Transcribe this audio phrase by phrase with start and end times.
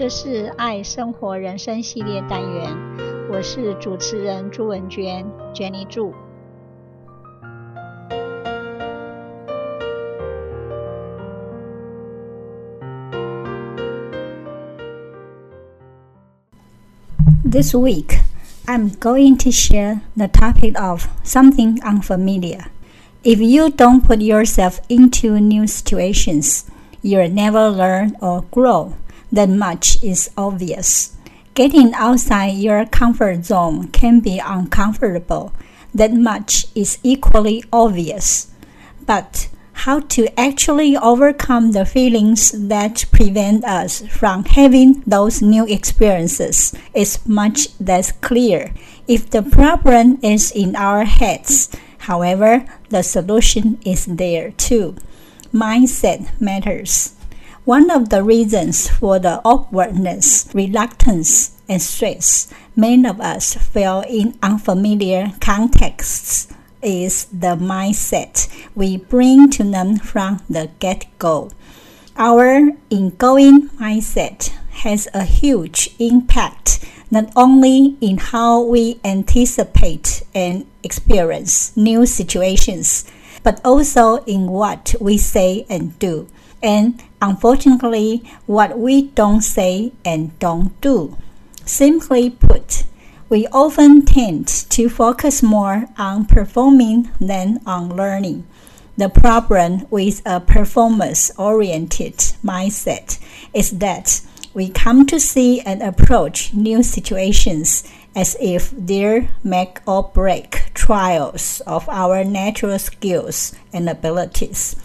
[0.00, 2.76] 这是爱生活人生系列单元，
[3.30, 5.24] 我是主持人朱文娟，
[5.54, 6.12] Jenny 朱。
[17.48, 18.18] This week,
[18.66, 22.66] I'm going to share the topic of something unfamiliar.
[23.22, 26.64] If you don't put yourself into new situations,
[27.02, 28.92] you'll never learn or grow.
[29.31, 31.15] That much is obvious.
[31.53, 35.53] Getting outside your comfort zone can be uncomfortable.
[35.93, 38.51] That much is equally obvious.
[39.05, 46.73] But how to actually overcome the feelings that prevent us from having those new experiences
[46.93, 48.73] is much less clear
[49.07, 51.69] if the problem is in our heads.
[51.99, 54.95] However, the solution is there too.
[55.53, 57.15] Mindset matters.
[57.71, 64.37] One of the reasons for the awkwardness, reluctance, and stress many of us feel in
[64.43, 71.51] unfamiliar contexts is the mindset we bring to them from the get go.
[72.17, 74.49] Our ingoing mindset
[74.83, 83.05] has a huge impact not only in how we anticipate and experience new situations,
[83.43, 86.27] but also in what we say and do,
[86.61, 91.17] and unfortunately, what we don't say and don't do.
[91.65, 92.83] Simply put,
[93.29, 98.45] we often tend to focus more on performing than on learning.
[98.97, 103.19] The problem with a performance oriented mindset
[103.53, 104.21] is that
[104.53, 107.83] we come to see and approach new situations
[108.15, 114.75] as if they're make or break trials of our natural skills and abilities.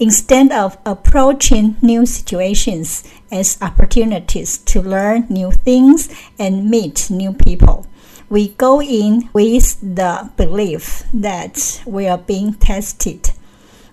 [0.00, 7.86] Instead of approaching new situations as opportunities to learn new things and meet new people,
[8.30, 13.30] we go in with the belief that we are being tested.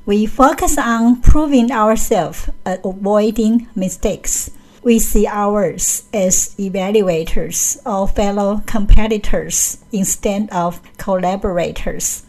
[0.05, 4.49] We focus on proving ourselves avoiding mistakes.
[4.81, 12.23] We see ours as evaluators or fellow competitors instead of collaborators.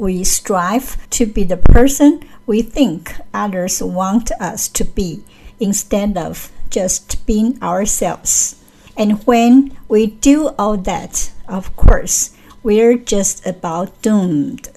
[0.00, 5.22] We strive to be the person we think others want us to be
[5.60, 8.56] instead of just being ourselves.
[8.96, 14.70] And when we do all that, of course, we're just about doomed.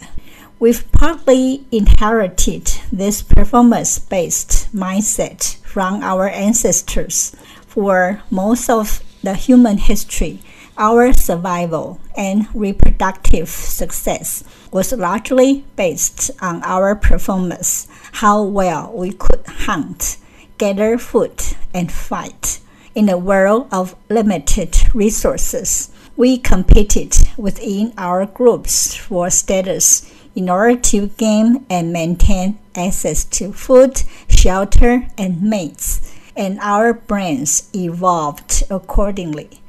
[0.60, 7.34] We've partly inherited this performance based mindset from our ancestors.
[7.66, 10.42] For most of the human history,
[10.78, 19.46] our survival and reproductive success was largely based on our performance, how well we could
[19.46, 20.18] hunt,
[20.58, 21.42] gather food,
[21.74, 22.60] and fight.
[22.96, 30.80] In a world of limited resources, we competed within our groups for status in order
[30.80, 39.63] to gain and maintain access to food, shelter, and mates, and our brains evolved accordingly.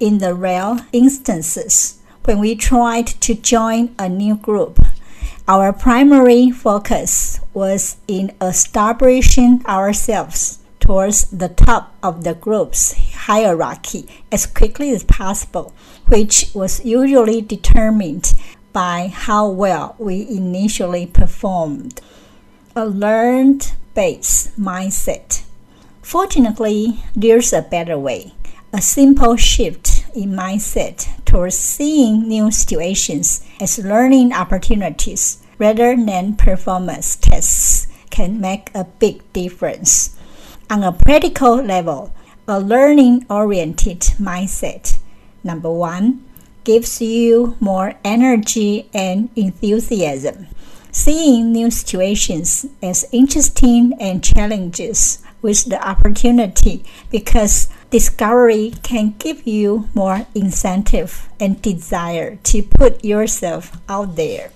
[0.00, 4.78] In the rare instances when we tried to join a new group,
[5.48, 12.94] our primary focus was in establishing ourselves towards the top of the group's
[13.26, 15.74] hierarchy as quickly as possible,
[16.06, 18.34] which was usually determined
[18.72, 22.00] by how well we initially performed.
[22.76, 25.42] A learned base mindset.
[26.02, 28.34] Fortunately, there's a better way.
[28.70, 37.16] A simple shift in mindset towards seeing new situations as learning opportunities rather than performance
[37.16, 40.16] tests can make a big difference.
[40.70, 42.12] On a practical level,
[42.46, 44.98] a learning oriented mindset,
[45.44, 46.24] number one,
[46.64, 50.46] gives you more energy and enthusiasm.
[50.90, 59.88] Seeing new situations as interesting and challenges with the opportunity because discovery can give you
[59.94, 64.50] more incentive and desire to put yourself out there.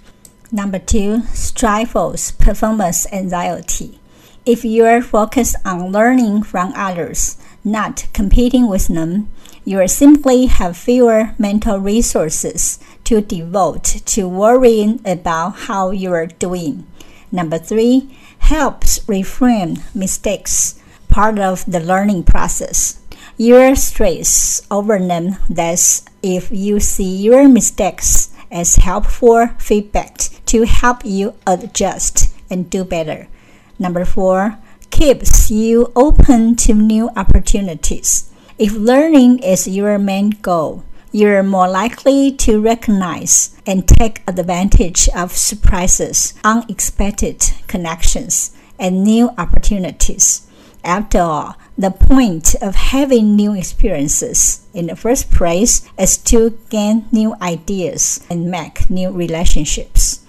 [0.50, 3.98] Number two, stifles performance anxiety.
[4.44, 9.28] If you're focused on learning from others, not competing with them,
[9.64, 16.26] you will simply have fewer mental resources to devote to worrying about how you are
[16.26, 16.86] doing.
[17.30, 22.98] Number three, helps reframe mistakes, part of the learning process.
[23.38, 30.98] Your stress over them That's if you see your mistakes as helpful feedback to help
[31.04, 33.28] you adjust and do better.
[33.78, 34.58] Number four,
[34.90, 38.30] keeps you open to new opportunities.
[38.58, 45.32] If learning is your main goal, you're more likely to recognize and take advantage of
[45.32, 50.46] surprises, unexpected connections, and new opportunities.
[50.84, 56.58] After all, the point of having new experiences in the first place uh, is to
[56.70, 60.24] gain new ideas and make new relationships.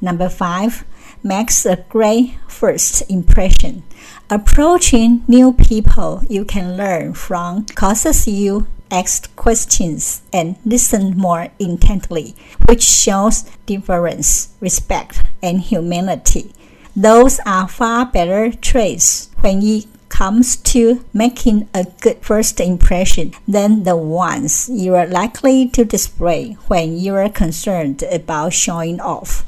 [0.00, 0.84] Number five,
[1.22, 3.82] makes a great first impression.
[4.30, 12.34] Approaching new people you can learn from causes you ask questions and listen more intently,
[12.66, 16.52] which shows deference, respect, and humility.
[16.96, 19.86] Those are far better traits when it
[20.18, 26.54] comes to making a good first impression than the ones you are likely to display
[26.66, 29.46] when you are concerned about showing off.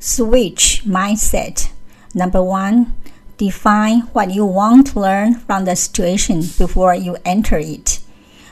[0.00, 1.70] Switch mindset.
[2.12, 2.92] Number one,
[3.36, 8.00] define what you want to learn from the situation before you enter it.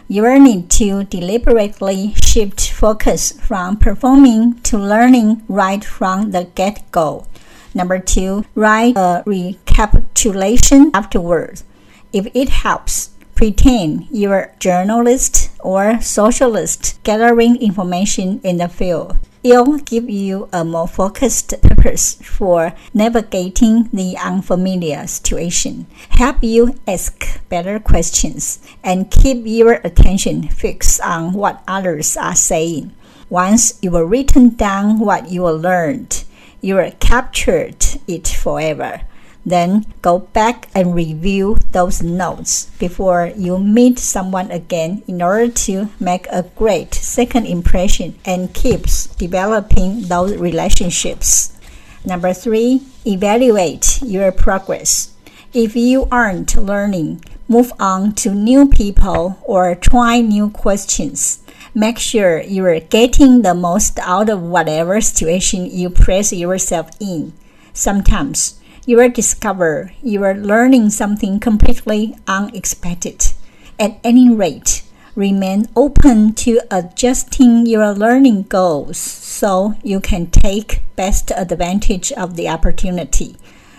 [0.06, 6.88] You will need to deliberately shift focus from performing to learning right from the get
[6.92, 7.26] go.
[7.74, 11.64] Number two, write a recapitulation afterwards.
[12.12, 19.16] If it helps, pretend you're a journalist or socialist gathering information in the field.
[19.42, 27.40] It'll give you a more focused purpose for navigating the unfamiliar situation, help you ask
[27.48, 32.92] better questions, and keep your attention fixed on what others are saying.
[33.28, 36.22] Once you've written down what you learned,
[36.62, 39.02] you've captured it forever.
[39.44, 45.90] Then go back and review those notes before you meet someone again in order to
[45.98, 51.58] make a great second impression and keeps developing those relationships.
[52.04, 55.12] Number three, evaluate your progress.
[55.52, 61.41] If you aren't learning, move on to new people or try new questions.
[61.74, 67.32] Make sure you're getting the most out of whatever situation you place yourself in.
[67.72, 73.32] Sometimes you will discover you are learning something completely unexpected.
[73.78, 74.82] At any rate,
[75.14, 82.50] remain open to adjusting your learning goals so you can take best advantage of the
[82.50, 83.36] opportunity.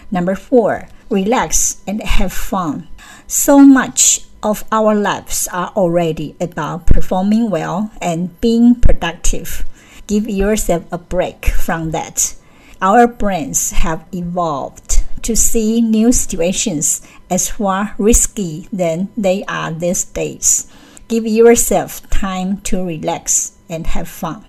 [0.09, 2.87] Number four, relax and have fun.
[3.27, 9.65] So much of our lives are already about performing well and being productive.
[10.05, 12.35] Give yourself a break from that.
[12.81, 20.03] Our brains have evolved to see new situations as far risky than they are these
[20.03, 20.67] days.
[21.07, 24.45] Give yourself time to relax and have fun.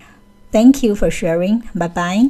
[0.51, 1.69] Thank you for sharing.
[1.73, 2.29] Bye bye.